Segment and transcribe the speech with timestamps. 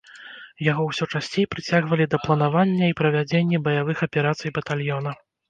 [0.67, 5.17] Яго ўсё часцей прыцягвалі да планавання і правядзенні баявых аперацый батальёна.